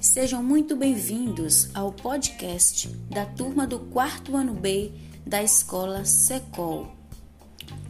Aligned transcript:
Sejam 0.00 0.42
muito 0.42 0.76
bem-vindos 0.76 1.70
ao 1.74 1.92
podcast 1.92 2.88
da 3.08 3.24
turma 3.24 3.66
do 3.66 3.78
quarto 3.78 4.36
ano 4.36 4.52
B 4.52 4.92
da 5.26 5.42
escola 5.42 6.04
Secol. 6.04 6.92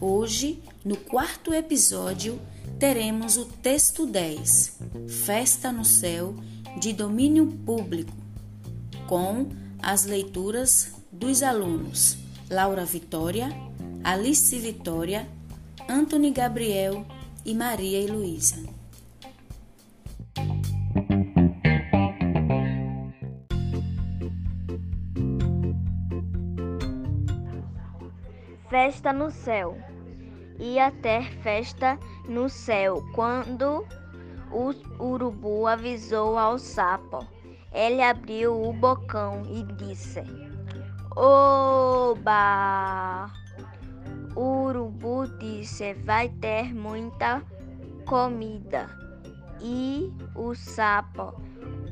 Hoje, 0.01 0.63
no 0.85 0.97
quarto 0.97 1.53
episódio, 1.53 2.39
teremos 2.79 3.37
o 3.37 3.45
texto 3.45 4.07
10, 4.07 4.79
Festa 5.09 5.73
no 5.73 5.85
Céu, 5.85 6.35
de 6.79 6.93
domínio 6.93 7.47
público, 7.47 8.13
com 9.07 9.49
as 9.81 10.05
leituras 10.05 10.93
dos 11.11 11.43
alunos 11.43 12.17
Laura 12.49 12.85
Vitória, 12.85 13.49
Alice 14.05 14.59
Vitória, 14.59 15.29
Antony 15.93 16.31
Gabriel 16.31 17.05
e 17.45 17.55
Maria 17.55 18.01
Heloísa. 18.01 18.57
Festa 28.71 29.13
no 29.13 29.31
céu. 29.31 29.77
Ia 30.59 30.91
ter 30.91 31.31
festa 31.43 31.99
no 32.27 32.49
céu 32.49 33.05
quando 33.15 33.87
o 34.51 34.73
urubu 34.99 35.67
avisou 35.67 36.39
ao 36.39 36.59
sapo. 36.59 37.19
Ele 37.71 38.01
abriu 38.01 38.59
o 38.67 38.73
bocão 38.73 39.43
e 39.45 39.63
disse: 39.75 40.23
Oba! 41.15 42.63
Urubu 44.73 45.27
disse: 45.39 45.93
Vai 45.93 46.31
ter 46.31 46.75
muita 46.75 47.43
comida. 48.07 48.89
E 49.61 50.11
o 50.35 50.55
sapo: 50.55 51.35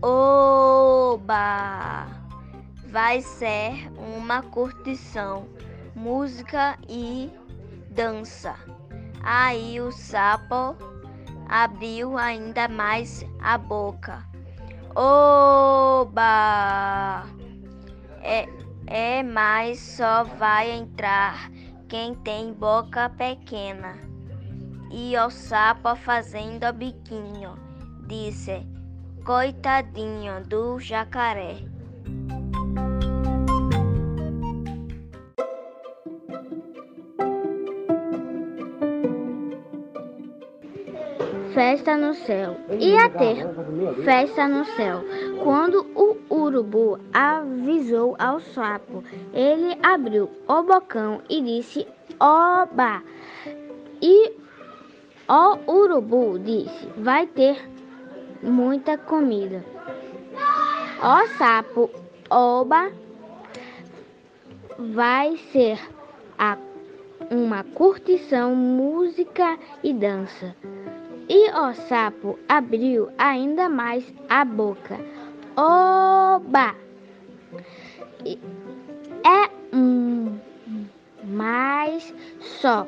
Oba! 0.01 1.27
Vai 2.87 3.21
ser 3.21 3.93
uma 3.99 4.43
curtição 4.43 5.47
música 5.95 6.79
e 6.89 7.31
dança. 7.91 8.55
Aí 9.23 9.79
o 9.79 9.93
sapo 9.93 10.75
abriu 11.51 12.17
ainda 12.17 12.67
mais 12.67 13.27
a 13.43 13.59
boca. 13.59 14.25
Oba! 14.97 16.17
É, 18.23 18.49
é, 18.87 19.23
mas 19.23 19.79
só 19.79 20.25
vai 20.25 20.71
entrar 20.71 21.51
quem 21.91 22.15
tem 22.15 22.53
boca 22.53 23.11
pequena. 23.11 23.99
E 24.93 25.17
o 25.19 25.29
sapo 25.29 25.97
fazendo 25.97 26.73
biquinho, 26.73 27.59
disse: 28.07 28.65
Coitadinho 29.25 30.41
do 30.47 30.79
jacaré. 30.79 31.57
Festa 41.53 41.97
no 41.97 42.15
céu. 42.15 42.57
Ia 42.79 43.09
ter 43.11 43.47
festa 44.05 44.47
no 44.47 44.65
céu. 44.65 45.03
Quando 45.43 45.91
o 45.97 46.10
urubu 46.41 46.99
avisou 47.13 48.17
ao 48.19 48.41
sapo, 48.41 49.05
ele 49.33 49.79
abriu 49.83 50.31
o 50.49 50.63
bocão 50.63 51.21
e 51.29 51.41
disse: 51.43 51.87
Oba! 52.19 53.03
E 54.03 54.33
o 55.29 55.59
urubu 55.71 56.39
disse: 56.39 56.87
Vai 56.97 57.27
ter 57.27 57.69
muita 58.43 58.99
comida. 58.99 59.65
O 61.03 61.27
sapo, 61.39 61.91
Oba! 62.31 62.91
Vai 64.79 65.37
ser 65.53 65.79
a, 66.39 66.57
uma 67.31 67.63
curtição, 67.63 68.55
música 68.55 69.59
e 69.83 69.93
dança. 69.93 70.55
E 71.29 71.51
o 71.51 71.73
sapo 71.75 72.39
abriu 72.49 73.09
ainda 73.17 73.69
mais 73.69 74.05
a 74.29 74.45
boca. 74.45 74.99
Oba! 75.57 76.75
É 79.25 79.77
um, 79.77 80.39
mas 81.25 82.15
só 82.41 82.87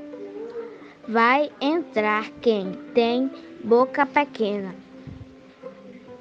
vai 1.09 1.51
entrar 1.61 2.31
quem 2.41 2.73
tem 2.95 3.31
boca 3.65 4.07
pequena. 4.07 4.75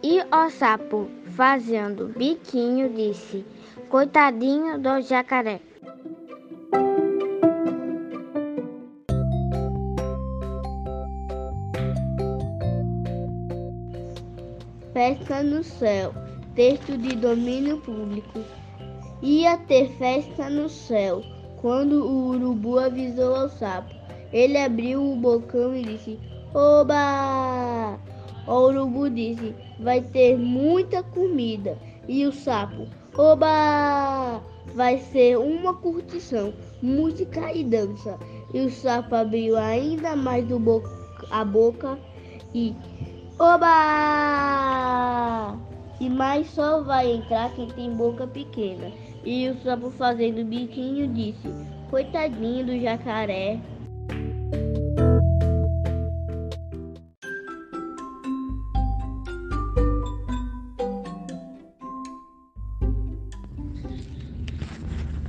E 0.03 0.19
o 0.19 0.50
sapo, 0.50 1.09
fazendo 1.35 2.07
biquinho, 2.07 2.90
disse: 2.90 3.46
Coitadinho 3.90 4.80
do 4.80 5.01
jacaré. 5.01 5.62
Festa 14.94 15.44
no 15.44 15.63
céu. 15.63 16.13
Texto 16.56 16.97
de 16.97 17.16
domínio 17.16 17.78
público. 17.78 18.39
Ia 19.22 19.57
ter 19.57 19.89
festa 19.91 20.50
no 20.50 20.67
céu 20.67 21.23
quando 21.62 22.06
o 22.06 22.28
urubu 22.29 22.78
avisou 22.78 23.35
ao 23.35 23.47
sapo. 23.47 23.95
Ele 24.34 24.57
abriu 24.57 25.01
o 25.01 25.16
bocão 25.16 25.73
e 25.73 25.84
disse: 25.84 26.19
Oba! 26.53 27.97
O 28.45 28.67
urubu 28.67 29.09
disse: 29.09 29.56
Vai 29.79 30.01
ter 30.01 30.38
muita 30.38 31.01
comida. 31.01 31.78
E 32.06 32.25
o 32.25 32.34
sapo: 32.34 32.85
Oba! 33.16 34.41
Vai 34.75 34.97
ser 34.97 35.38
uma 35.38 35.73
curtição, 35.75 36.53
música 36.81 37.53
e 37.53 37.63
dança. 37.63 38.19
E 38.53 38.59
o 38.59 38.69
sapo 38.69 39.16
abriu 39.16 39.57
ainda 39.57 40.18
mais 40.18 40.45
bo 40.45 40.83
a 41.29 41.45
boca 41.45 41.97
e 42.53 42.75
Oba! 43.39 43.72
E 46.01 46.09
mais 46.09 46.50
só 46.50 46.81
vai 46.81 47.12
entrar 47.12 47.53
quem 47.53 47.67
tem 47.67 47.95
boca 47.95 48.25
pequena. 48.25 48.91
E 49.23 49.47
o 49.50 49.62
sapo 49.62 49.91
fazendo 49.91 50.44
biquinho 50.44 51.07
disse: 51.13 51.47
Coitadinho 51.91 52.66
do 52.66 52.79
jacaré. 52.79 53.59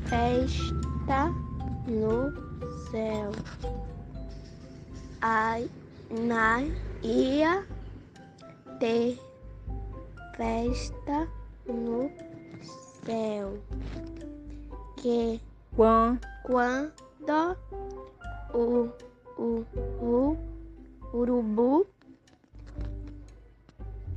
Festa 0.06 1.30
no 1.86 2.32
céu. 2.90 3.30
Ai, 5.20 5.68
na 6.10 6.62
ia 7.02 7.62
ter 8.80 9.18
festa 10.42 11.28
no 11.66 12.10
céu. 13.04 13.56
Que 14.96 15.40
Quan, 15.76 16.18
quando 16.42 17.56
o, 18.52 18.90
o, 19.38 19.64
o 20.00 20.36
urubu 21.14 21.86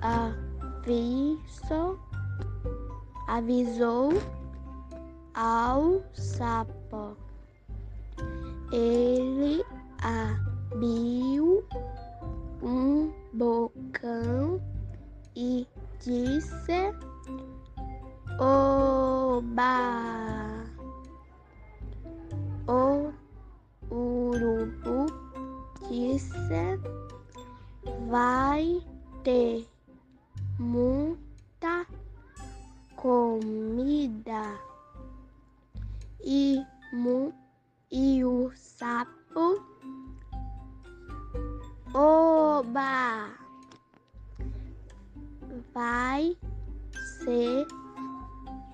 aviso, 0.01 1.99
avisou 3.27 4.09
ao 5.35 6.01
sapo. 6.13 7.15
Ele 8.73 9.63
abriu 10.01 11.63
um 12.61 13.13
bocão 13.31 14.59
e 15.35 15.67
disse: 15.99 16.93
Oba! 18.39 19.73
O 22.67 23.13
urubu 23.91 25.07
disse: 25.87 26.79
Vai 28.09 28.81
ter 29.23 29.67
muita 30.59 31.85
comida 32.95 34.59
e, 36.23 36.63
mu, 36.91 37.33
e 37.91 38.23
o 38.25 38.51
sapo 38.55 39.63
Oba! 41.93 43.44
Vai 45.73 46.37
ser 47.23 47.67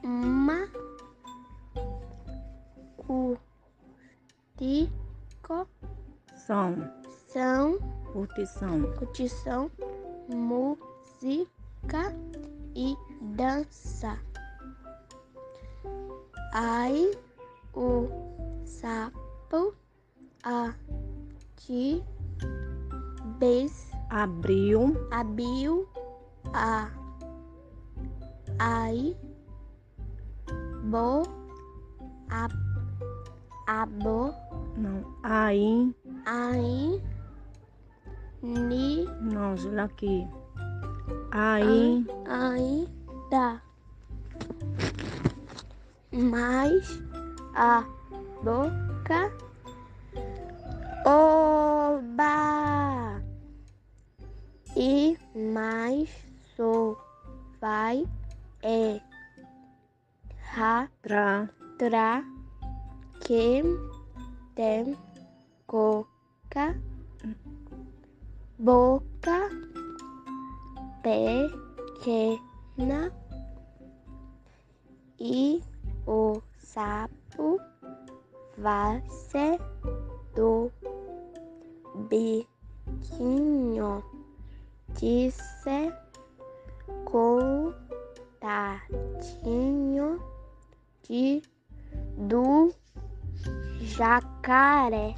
uma 0.04 0.68
curtição, 2.98 3.38
curtição, 6.51 7.78
curtição, 8.13 8.94
curtição, 8.94 9.72
música 10.30 12.16
e 12.75 12.95
dança. 13.36 14.18
Aí 16.54 17.18
o 17.74 18.07
sapo 18.66 19.75
a 20.44 20.74
de 21.57 22.04
vez 23.38 23.92
abriu, 24.10 25.07
abriu 25.12 25.88
a. 26.53 26.89
Aí 28.59 29.18
bo. 30.83 31.24
A. 32.30 32.48
A 33.68 33.86
bo 33.86 34.33
não, 34.77 35.03
aí, 35.21 35.94
aí 36.25 37.01
ni. 38.42 39.06
Não, 39.21 39.53
olha 39.68 39.83
aqui, 39.83 40.27
aí, 41.31 42.06
aí 42.25 42.88
dá 43.30 43.62
mais 46.12 47.01
a 47.53 47.83
boca. 48.44 49.31
Oba. 51.06 52.31
E 54.75 55.18
mais 55.53 56.09
só 56.62 56.96
vai 57.60 58.08
é 58.62 59.02
ra 60.54 60.88
tra, 61.02 61.50
tra 61.80 62.24
que 63.25 63.63
tem 64.54 64.96
coca 65.66 66.80
boca 68.60 69.50
pequena 71.02 72.42
e 75.19 75.63
o 76.06 76.40
sapo 76.60 77.60
vai 78.60 79.02
ser 79.10 79.60
do 80.36 80.72
biquinho 82.08 84.04
disse 84.90 85.92
contadinho 87.06 87.82
de 91.08 91.42
do 92.18 92.74
jacaré. 93.82 95.16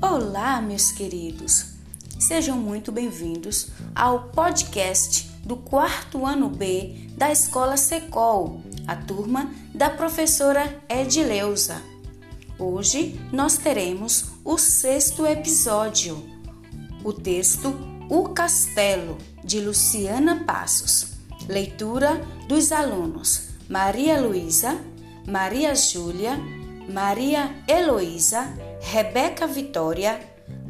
Olá, 0.00 0.60
meus 0.60 0.92
queridos. 0.92 1.74
Sejam 2.18 2.56
muito 2.56 2.92
bem-vindos 2.92 3.70
ao 3.94 4.28
podcast 4.28 5.28
do 5.44 5.56
quarto 5.56 6.26
ano 6.26 6.48
B 6.48 7.08
da 7.16 7.32
Escola 7.32 7.76
Secol, 7.76 8.60
a 8.88 8.96
turma 8.96 9.52
da 9.74 9.90
professora 9.90 10.82
Edileuza. 10.88 11.82
Hoje 12.58 13.20
nós 13.30 13.58
teremos 13.58 14.30
o 14.42 14.56
sexto 14.56 15.26
episódio, 15.26 16.24
o 17.04 17.12
texto 17.12 17.68
O 18.08 18.30
Castelo, 18.30 19.18
de 19.44 19.60
Luciana 19.60 20.42
Passos. 20.44 21.18
Leitura 21.46 22.20
dos 22.48 22.72
alunos 22.72 23.50
Maria 23.68 24.20
Luísa, 24.20 24.78
Maria 25.26 25.74
Júlia, 25.74 26.38
Maria 26.88 27.54
Heloísa, 27.68 28.54
Rebeca 28.80 29.46
Vitória, 29.46 30.18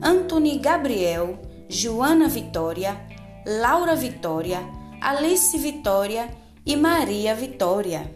Antony 0.02 0.58
Gabriel, 0.58 1.40
Joana 1.68 2.28
Vitória, 2.28 3.00
Laura 3.46 3.94
Vitória, 3.94 4.58
Alice 5.00 5.56
Vitória 5.56 6.28
e 6.68 6.76
Maria 6.76 7.34
Vitória. 7.34 8.14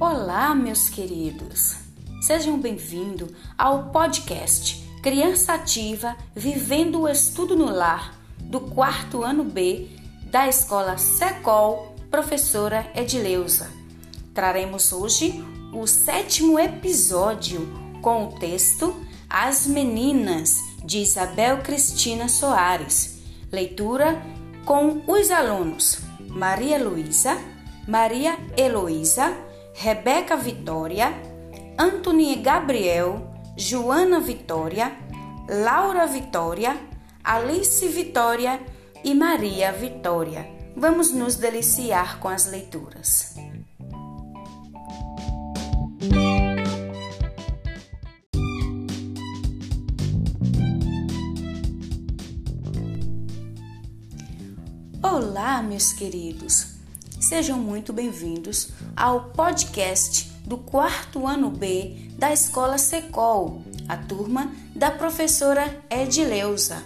Olá, 0.00 0.52
meus 0.56 0.88
queridos. 0.88 1.76
Sejam 2.20 2.58
bem-vindos 2.58 3.30
ao 3.56 3.90
podcast 3.90 4.84
Criança 5.00 5.54
Ativa 5.54 6.16
Vivendo 6.34 7.02
o 7.02 7.08
Estudo 7.08 7.54
no 7.54 7.66
Lar 7.66 8.18
do 8.40 8.58
quarto 8.58 9.22
ano 9.22 9.44
B 9.44 9.90
da 10.24 10.48
Escola 10.48 10.98
Secol, 10.98 11.94
professora 12.10 12.90
Edileuza. 12.96 13.70
Traremos 14.34 14.92
hoje 14.92 15.40
o 15.74 15.86
sétimo 15.88 16.58
episódio 16.58 17.68
com 18.00 18.26
o 18.26 18.38
texto 18.38 18.94
As 19.28 19.66
Meninas, 19.66 20.60
de 20.84 20.98
Isabel 20.98 21.62
Cristina 21.62 22.28
Soares. 22.28 23.18
Leitura 23.50 24.22
com 24.64 25.02
os 25.06 25.30
alunos 25.30 25.98
Maria 26.28 26.82
Luísa, 26.82 27.36
Maria 27.88 28.38
Heloísa, 28.56 29.36
Rebeca 29.74 30.36
Vitória, 30.36 31.12
Antônia 31.76 32.36
Gabriel, 32.36 33.34
Joana 33.56 34.20
Vitória, 34.20 34.92
Laura 35.48 36.06
Vitória, 36.06 36.78
Alice 37.22 37.86
Vitória 37.88 38.60
e 39.02 39.12
Maria 39.12 39.72
Vitória. 39.72 40.48
Vamos 40.76 41.12
nos 41.12 41.34
deliciar 41.34 42.20
com 42.20 42.28
as 42.28 42.46
leituras. 42.46 43.34
Olá, 55.36 55.60
meus 55.60 55.92
queridos. 55.92 56.76
Sejam 57.18 57.58
muito 57.58 57.92
bem-vindos 57.92 58.68
ao 58.94 59.30
podcast 59.30 60.30
do 60.46 60.56
quarto 60.56 61.26
ano 61.26 61.50
B 61.50 62.08
da 62.16 62.32
Escola 62.32 62.78
Secol, 62.78 63.60
a 63.88 63.96
turma 63.96 64.52
da 64.76 64.92
professora 64.92 65.84
Edileuza. 65.90 66.80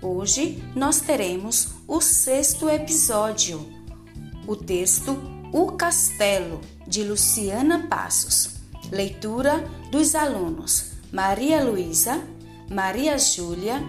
Hoje 0.00 0.64
nós 0.74 1.02
teremos 1.02 1.74
o 1.86 2.00
sexto 2.00 2.66
episódio, 2.66 3.60
o 4.46 4.56
texto 4.56 5.14
O 5.52 5.72
Castelo, 5.72 6.62
de 6.86 7.04
Luciana 7.04 7.86
Passos. 7.88 8.56
Leitura 8.90 9.62
dos 9.92 10.14
alunos 10.14 10.92
Maria 11.12 11.62
Luísa, 11.62 12.26
Maria 12.70 13.18
Júlia, 13.18 13.82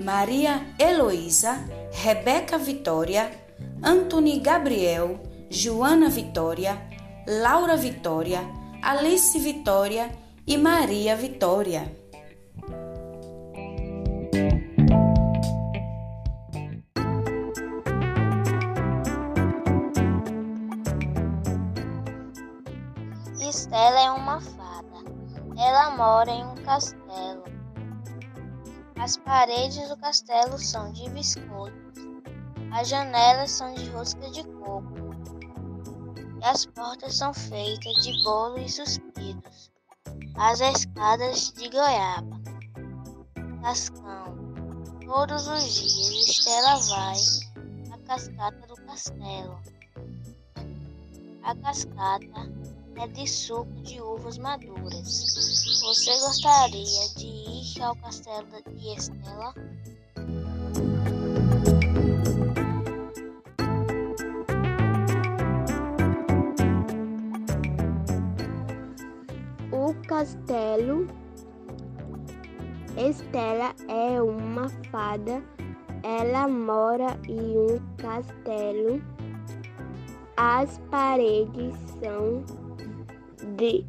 Maria 0.00 0.66
Heloísa, 0.78 1.64
Rebeca 1.92 2.58
Vitória, 2.58 3.30
Antony 3.82 4.40
Gabriel, 4.40 5.20
Joana 5.48 6.08
Vitória, 6.08 6.80
Laura 7.26 7.76
Vitória, 7.76 8.40
Alice 8.82 9.38
Vitória 9.38 10.10
e 10.46 10.58
Maria 10.58 11.16
Vitória. 11.16 11.90
Estela 23.40 24.00
é 24.00 24.10
uma 24.10 24.40
fada. 24.40 25.04
Ela 25.56 25.96
mora 25.96 26.30
em 26.30 26.44
um 26.44 26.54
castelo. 26.56 27.53
As 29.04 29.18
paredes 29.18 29.86
do 29.90 29.98
castelo 29.98 30.58
são 30.58 30.90
de 30.90 31.10
biscoitos. 31.10 32.02
As 32.72 32.88
janelas 32.88 33.50
são 33.50 33.74
de 33.74 33.90
rosca 33.90 34.30
de 34.30 34.42
coco. 34.44 35.10
E 36.40 36.42
as 36.42 36.64
portas 36.64 37.14
são 37.14 37.34
feitas 37.34 38.02
de 38.02 38.24
bolo 38.24 38.58
e 38.58 38.66
suspiros. 38.66 39.70
As 40.36 40.58
escadas 40.58 41.52
de 41.52 41.68
goiaba. 41.68 42.40
Cascão. 43.60 44.38
Todos 45.04 45.48
os 45.48 45.74
dias 45.74 46.26
Estela 46.26 46.76
vai 46.88 47.92
à 47.92 47.98
cascata 48.06 48.66
do 48.66 48.76
castelo. 48.86 49.60
A 51.42 51.54
cascata 51.56 52.50
é 52.96 53.06
de 53.08 53.26
suco 53.26 53.70
de 53.82 54.00
uvas 54.00 54.38
maduras. 54.38 55.24
Você 55.82 56.10
gostaria 56.20 57.08
de 57.16 57.26
ir 57.26 57.82
ao 57.82 57.96
castelo 57.96 58.48
de 58.68 58.94
Estela? 58.94 59.54
castelo. 70.14 71.06
Estela 72.96 73.74
é 73.88 74.22
uma 74.22 74.68
fada. 74.90 75.42
Ela 76.02 76.46
mora 76.46 77.18
em 77.28 77.58
um 77.58 77.80
castelo. 77.96 79.02
As 80.36 80.78
paredes 80.90 81.76
são 82.00 82.44
de, 83.56 83.84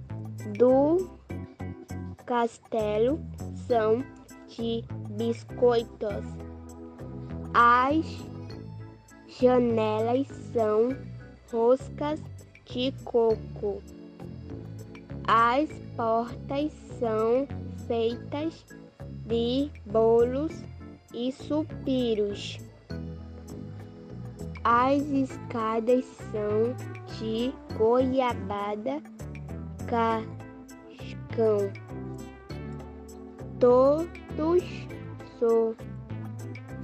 do 0.57 1.09
castelo 2.25 3.19
são 3.67 4.03
de 4.49 4.83
biscoitos. 5.11 6.25
As 7.53 8.05
janelas 9.39 10.27
são 10.53 10.89
roscas 11.51 12.21
de 12.65 12.93
coco. 13.03 13.81
As 15.27 15.69
portas 15.95 16.71
são 16.99 17.47
feitas 17.87 18.65
de 19.25 19.69
bolos 19.85 20.53
e 21.13 21.31
suspiros. 21.31 22.59
As 24.63 25.03
escadas 25.03 26.05
são 26.31 26.75
de 27.17 27.53
goiabada 27.77 29.01
cascão. 29.87 31.71
Todos 33.59 34.63
so, 35.39 35.75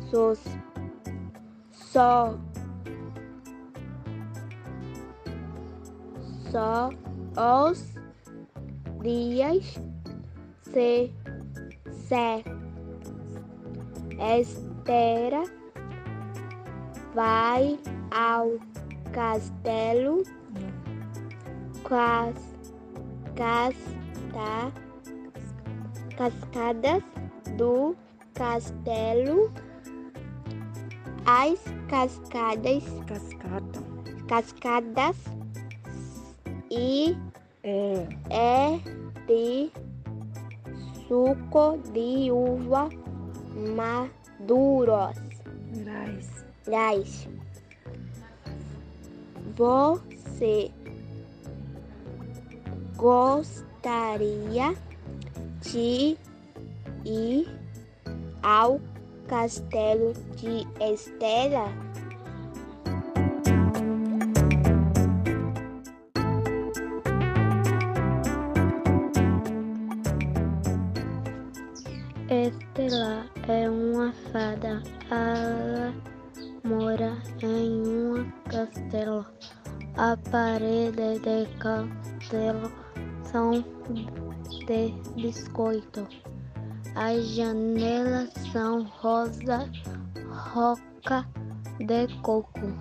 sos, 0.10 0.40
só 1.72 2.38
só 6.50 6.90
os 7.70 7.96
dias 9.02 9.82
se 10.64 11.14
se 11.92 12.44
espera 14.20 15.44
vai 17.14 17.80
ao 18.12 18.58
castelo 19.14 20.24
cas, 21.92 22.36
casta, 23.42 24.72
cascadas 26.16 27.04
do 27.58 27.96
castelo 28.36 29.52
as 31.26 31.60
cascadas 31.90 32.84
Cascata. 33.08 33.82
cascadas 34.28 35.18
e 36.70 37.18
É. 37.64 38.08
é 38.30 38.80
de 39.26 39.72
suco 41.08 41.80
de 41.94 42.32
uva 42.32 42.90
maduros. 43.76 45.18
Grais. 45.84 46.46
Gás. 46.68 47.28
Você 49.58 50.72
gostaria 53.02 54.76
de 55.62 56.16
ir 57.04 57.50
ao 58.44 58.80
castelo 59.28 60.14
de 60.36 60.68
Estela? 60.80 61.66
Estela 72.30 73.26
é 73.48 73.68
uma 73.68 74.14
fada. 74.32 74.84
Ela 75.10 75.92
mora 76.64 77.18
em 77.42 77.82
um 77.82 78.32
castelo. 78.48 79.26
A 79.98 80.16
parede 80.32 81.20
do 81.20 81.60
castelo 81.60 82.71
são 83.52 83.64
de 84.66 84.94
biscoito. 85.22 86.08
As 86.96 87.26
janelas 87.28 88.32
são 88.52 88.84
rosa, 88.84 89.70
roca 90.54 91.28
de 91.80 92.08
coco. 92.22 92.74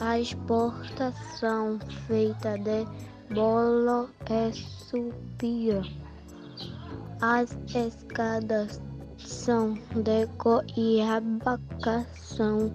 As 0.00 0.34
portas 0.46 1.14
são 1.38 1.78
feitas 2.06 2.58
de 2.62 2.86
bolo 3.34 4.08
e 4.30 4.52
suspiro. 4.52 5.82
As 7.20 7.58
escadas 7.74 8.80
são 9.18 9.74
de 9.74 10.26
goiabacação. 10.38 12.72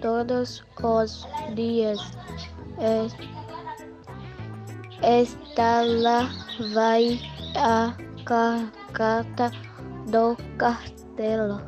Todos 0.00 0.64
os 0.82 1.24
dias 1.54 2.00
es- 2.78 3.14
Estela 5.06 6.30
vai 6.72 7.20
à 7.54 7.94
cascata 8.24 9.50
do 10.10 10.34
castelo. 10.56 11.60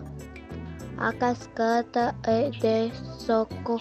A 0.96 1.12
cascata 1.12 2.14
é 2.26 2.48
de 2.48 2.90
soco 3.18 3.78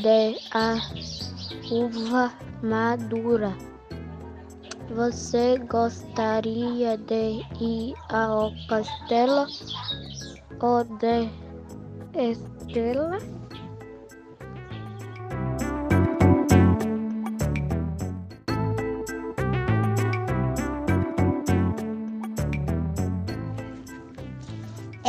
de 0.00 0.38
a 0.52 0.78
uva 1.70 2.32
madura. 2.62 3.54
Você 4.88 5.58
gostaria 5.68 6.96
de 6.96 7.44
ir 7.60 7.94
ao 8.08 8.50
castelo 8.66 9.46
ou 10.58 10.84
de 10.84 11.28
Estela? 12.14 13.18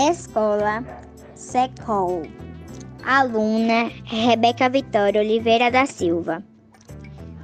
Escola 0.10 0.86
Secol. 1.36 2.22
Aluna 3.04 3.92
Rebeca 4.06 4.70
Vitória 4.70 5.20
Oliveira 5.20 5.70
da 5.70 5.86
Silva. 5.86 6.42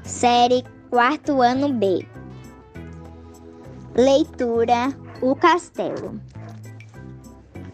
Série 0.04 0.64
quarto 0.90 1.42
ano 1.42 1.74
B. 1.74 2.08
Leitura 3.98 4.98
O 5.22 5.36
Castelo. 5.36 6.22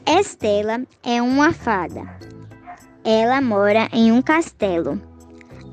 Estela 0.08 0.81
é 1.03 1.22
uma 1.22 1.53
fada. 1.53 2.01
Ela 3.03 3.41
mora 3.41 3.88
em 3.93 4.12
um 4.12 4.24
castelo. 4.24 5.00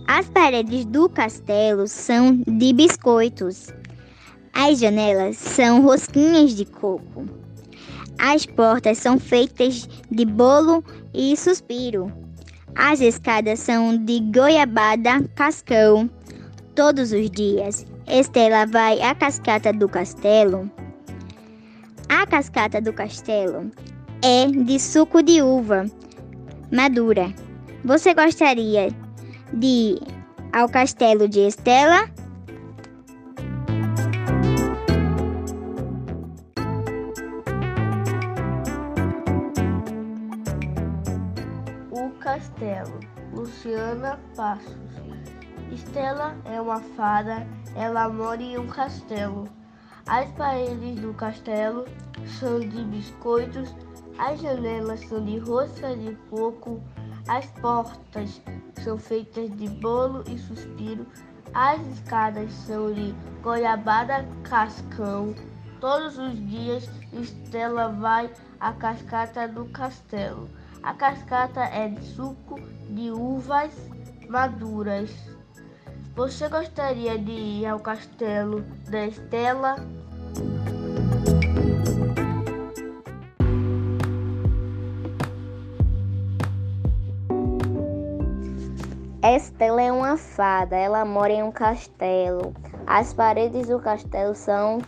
As 0.06 0.28
paredes 0.28 0.84
do 0.84 1.08
castelo 1.08 1.88
são 1.88 2.42
de 2.46 2.70
biscoitos. 2.74 3.68
As 4.52 4.78
janelas 4.78 5.38
são 5.38 5.80
rosquinhas 5.80 6.54
de 6.54 6.66
coco. 6.66 7.35
As 8.18 8.46
portas 8.46 8.98
são 8.98 9.18
feitas 9.18 9.88
de 10.10 10.24
bolo 10.24 10.84
e 11.12 11.36
suspiro. 11.36 12.12
As 12.74 13.00
escadas 13.00 13.60
são 13.60 13.96
de 13.96 14.20
goiabada 14.20 15.22
cascão. 15.34 16.10
Todos 16.74 17.12
os 17.12 17.30
dias, 17.30 17.86
Estela 18.06 18.66
vai 18.66 19.00
à 19.00 19.14
cascata 19.14 19.72
do 19.72 19.88
castelo. 19.88 20.70
A 22.08 22.26
cascata 22.26 22.80
do 22.80 22.92
castelo 22.92 23.70
é 24.22 24.46
de 24.46 24.78
suco 24.78 25.22
de 25.22 25.42
uva 25.42 25.86
madura. 26.72 27.32
Você 27.84 28.14
gostaria 28.14 28.88
de 29.52 29.66
ir 29.66 30.02
ao 30.52 30.68
castelo 30.68 31.28
de 31.28 31.40
Estela? 31.40 32.08
Castelo, 42.66 42.98
Luciana 43.32 44.18
Passos. 44.34 44.74
Estela 45.70 46.36
é 46.44 46.60
uma 46.60 46.80
fada, 46.80 47.46
ela 47.76 48.08
mora 48.08 48.42
em 48.42 48.58
um 48.58 48.66
castelo. 48.66 49.48
As 50.08 50.28
paredes 50.32 50.98
do 51.00 51.14
castelo 51.14 51.84
são 52.40 52.58
de 52.58 52.82
biscoitos, 52.84 53.72
as 54.18 54.40
janelas 54.40 54.98
são 55.08 55.24
de 55.24 55.38
rosca 55.38 55.96
de 55.96 56.16
coco, 56.28 56.82
as 57.28 57.46
portas 57.60 58.42
são 58.82 58.98
feitas 58.98 59.48
de 59.56 59.68
bolo 59.68 60.24
e 60.28 60.36
suspiro, 60.36 61.06
as 61.54 61.80
escadas 61.86 62.50
são 62.52 62.92
de 62.92 63.14
goiabada 63.42 64.26
cascão. 64.42 65.32
Todos 65.80 66.18
os 66.18 66.34
dias 66.48 66.90
Estela 67.12 67.90
vai 67.90 68.28
à 68.58 68.72
cascata 68.72 69.46
do 69.46 69.66
castelo. 69.66 70.50
A 70.86 70.94
cascata 70.94 71.64
é 71.64 71.88
de 71.88 72.00
suco 72.00 72.60
de 72.90 73.10
uvas 73.10 73.72
maduras. 74.28 75.10
Você 76.14 76.48
gostaria 76.48 77.18
de 77.18 77.32
ir 77.32 77.66
ao 77.66 77.80
castelo 77.80 78.62
da 78.88 79.04
Estela? 79.04 79.74
Estela 89.24 89.82
é 89.82 89.90
uma 89.90 90.16
fada, 90.16 90.76
ela 90.76 91.04
mora 91.04 91.32
em 91.32 91.42
um 91.42 91.50
castelo. 91.50 92.54
As 92.86 93.12
paredes 93.12 93.66
do 93.66 93.80
castelo 93.80 94.36
são 94.36 94.78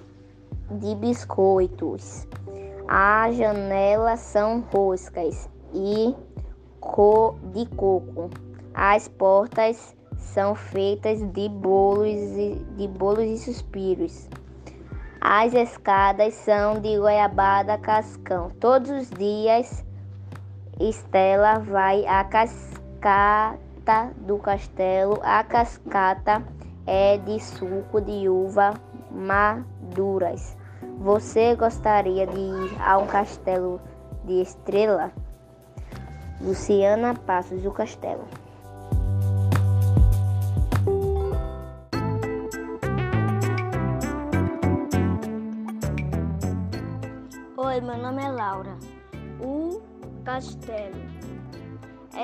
de 0.70 0.94
biscoitos. 0.94 2.24
As 2.86 3.34
janelas 3.34 4.20
são 4.20 4.60
roscas 4.60 5.50
e 5.74 6.14
de 7.52 7.66
coco. 7.76 8.30
As 8.74 9.08
portas 9.08 9.96
são 10.16 10.54
feitas 10.54 11.20
de 11.32 11.48
bolos 11.48 12.08
e, 12.08 12.64
de 12.76 12.88
bolos 12.88 13.24
e 13.24 13.38
suspiros. 13.38 14.28
As 15.20 15.52
escadas 15.52 16.34
são 16.34 16.80
de 16.80 16.96
goiabada 16.98 17.76
cascão. 17.78 18.50
Todos 18.60 18.90
os 18.90 19.10
dias 19.10 19.84
Estela 20.80 21.58
vai 21.58 22.06
à 22.06 22.22
cascata 22.22 24.12
do 24.18 24.38
castelo. 24.38 25.18
A 25.22 25.42
cascata 25.42 26.42
é 26.86 27.18
de 27.18 27.40
suco 27.40 28.00
de 28.00 28.28
uva 28.28 28.74
maduras. 29.10 30.56
Você 30.98 31.56
gostaria 31.56 32.26
de 32.26 32.38
ir 32.38 32.80
a 32.80 32.96
um 32.98 33.06
castelo 33.06 33.80
de 34.24 34.40
estrela? 34.40 35.12
Luciana 36.40 37.14
Passos 37.14 37.62
do 37.62 37.72
Castelo. 37.72 38.24
Oi, 47.56 47.80
meu 47.80 47.98
nome 47.98 48.22
é 48.22 48.30
Laura. 48.30 48.78
O 49.40 49.82
castelo. 50.24 50.96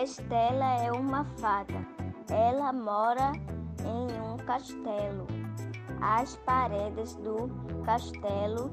Estela 0.03 0.83
é 0.85 0.93
uma 0.93 1.25
fada. 1.39 1.85
Ela 2.31 2.73
mora 2.73 3.33
em 3.81 4.21
um 4.21 4.37
castelo. 4.47 5.27
As 6.01 6.37
paredes 6.37 7.17
do 7.17 7.51
castelo 7.85 8.71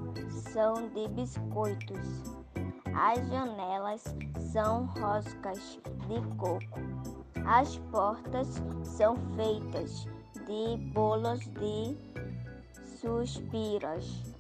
são 0.52 0.88
de 0.90 1.08
biscoitos. 1.08 2.41
As 2.94 3.26
janelas 3.30 4.04
são 4.52 4.86
roscas 4.86 5.80
de 6.08 6.36
coco. 6.38 6.80
As 7.46 7.78
portas 7.92 8.62
são 8.84 9.16
feitas 9.36 10.08
de 10.46 10.78
bolos 10.94 11.40
de 11.40 11.96
suspiros. 13.00 14.36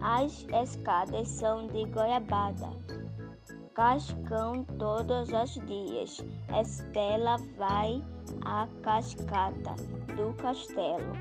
As 0.00 0.46
escadas 0.62 1.28
são 1.28 1.66
de 1.68 1.86
goiabada. 1.86 2.68
Cascão 3.74 4.64
todos 4.78 5.30
os 5.32 5.54
dias. 5.66 6.22
Estela 6.60 7.38
vai 7.56 8.04
à 8.44 8.68
cascata 8.82 9.74
do 10.14 10.34
castelo. 10.34 11.12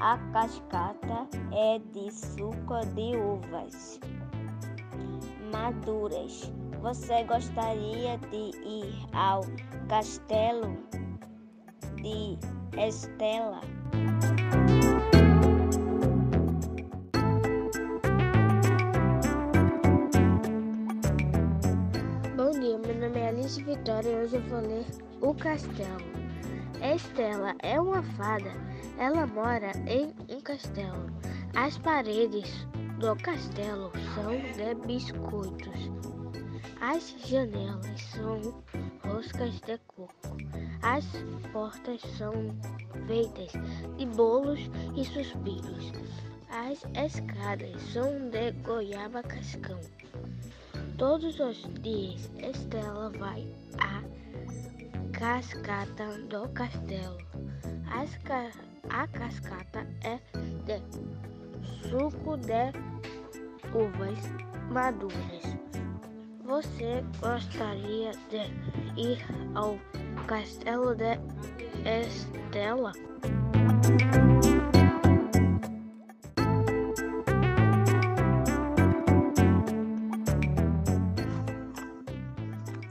A 0.00 0.18
cascata 0.32 1.26
é 1.52 1.78
de 1.78 2.12
suco 2.12 2.86
de 2.94 3.16
uvas 3.16 3.98
maduras. 5.52 6.52
Você 6.80 7.24
gostaria 7.24 8.18
de 8.30 8.50
ir 8.66 9.06
ao 9.12 9.42
castelo 9.88 10.76
de 11.96 12.38
Estela? 12.78 13.60
Bom 22.36 22.50
dia, 22.52 22.78
meu 22.78 22.94
nome 22.94 23.18
é 23.18 23.28
Alice 23.28 23.62
Vitória 23.62 24.08
e 24.08 24.24
hoje 24.24 24.36
eu 24.36 24.42
vou 24.42 24.60
ler 24.60 24.86
O 25.20 25.34
Castelo. 25.34 26.28
Estela 26.80 27.54
é 27.62 27.80
uma 27.80 28.02
fada. 28.02 28.52
Ela 28.98 29.26
mora 29.26 29.72
em 29.86 30.14
um 30.32 30.40
castelo. 30.40 31.06
As 31.54 31.76
paredes 31.78 32.66
do 32.98 33.14
castelo 33.16 33.92
são 34.14 34.32
de 34.56 34.74
biscoitos. 34.86 35.90
As 36.80 37.14
janelas 37.28 38.00
são 38.12 38.40
roscas 39.04 39.60
de 39.60 39.78
coco. 39.86 40.36
As 40.82 41.04
portas 41.52 42.00
são 42.16 42.32
feitas 43.06 43.52
de 43.96 44.06
bolos 44.06 44.58
e 44.96 45.04
suspiros. 45.04 45.92
As 46.50 46.82
escadas 47.06 47.80
são 47.92 48.30
de 48.30 48.50
goiaba 48.64 49.22
cascão. 49.22 49.80
Todos 50.96 51.38
os 51.38 51.62
dias 51.80 52.28
Estela 52.38 53.10
vai 53.10 53.46
à 53.78 54.02
cascata 55.16 56.18
do 56.28 56.48
castelo. 56.48 57.18
Ca 58.24 58.50
a 58.90 59.06
cascata 59.08 59.86
é 60.02 60.18
de 60.64 61.37
suco 61.88 62.36
de 62.36 62.72
uvas 63.74 64.18
maduras. 64.70 65.58
Você 66.44 67.04
gostaria 67.20 68.12
de 68.30 69.00
ir 69.00 69.18
ao 69.54 69.78
castelo 70.26 70.94
de 70.94 71.18
Estela? 71.84 72.92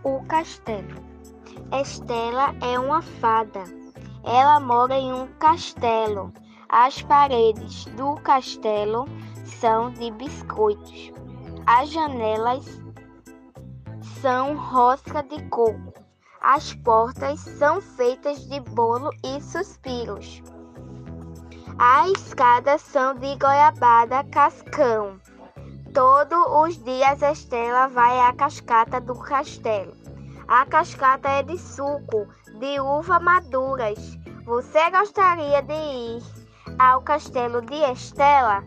O 0.03 0.23
castelo. 0.27 1.07
Estela 1.71 2.55
é 2.61 2.79
uma 2.79 3.01
fada. 3.01 3.63
Ela 4.23 4.59
mora 4.59 4.95
em 4.97 5.11
um 5.11 5.27
castelo. 5.39 6.31
As 6.69 7.01
paredes 7.01 7.85
do 7.95 8.15
castelo 8.15 9.05
são 9.45 9.89
de 9.89 10.11
biscoitos. 10.11 11.13
As 11.65 11.89
janelas 11.89 12.65
são 14.21 14.57
rosca 14.57 15.23
de 15.23 15.41
coco. 15.43 15.93
As 16.41 16.73
portas 16.73 17.39
são 17.39 17.79
feitas 17.79 18.45
de 18.49 18.59
bolo 18.59 19.11
e 19.23 19.41
suspiros. 19.41 20.43
As 21.79 22.09
escadas 22.11 22.81
são 22.81 23.15
de 23.15 23.37
goiabada 23.37 24.25
cascão. 24.25 25.21
Todos 25.93 26.37
os 26.63 26.83
dias 26.83 27.21
Estela 27.21 27.87
vai 27.87 28.19
à 28.19 28.33
cascata 28.33 28.99
do 28.99 29.15
castelo. 29.15 29.93
A 30.49 30.65
cascata 30.65 31.29
é 31.29 31.43
de 31.43 31.57
suco 31.57 32.27
de 32.59 32.77
uva 32.81 33.21
maduras. 33.21 34.17
Você 34.45 34.89
gostaria 34.91 35.61
de 35.61 35.73
ir 35.73 36.36
ao 36.79 37.01
castelo 37.01 37.61
de 37.61 37.75
Estela? 37.91 38.63